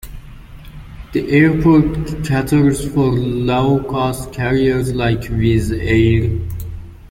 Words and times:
The 1.11 1.29
airport 1.29 2.23
caters 2.25 2.87
for 2.91 3.11
low 3.11 3.83
cost 3.83 4.33
carriers 4.33 4.93
like 4.93 5.21
Wizz 5.29 5.77
Air. 5.79 6.49